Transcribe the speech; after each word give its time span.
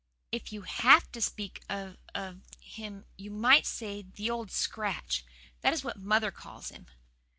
If 0.31 0.51
you 0.51 0.63
HAVE 0.63 1.11
to 1.11 1.21
speak 1.21 1.61
of 1.69 1.95
of 2.15 2.41
him 2.59 3.05
you 3.17 3.29
might 3.29 3.67
say 3.67 4.01
the 4.01 4.31
Old 4.31 4.49
Scratch. 4.49 5.23
That 5.61 5.73
is 5.73 5.83
what 5.83 5.95
mother 5.99 6.31
calls 6.31 6.69
him." 6.69 6.87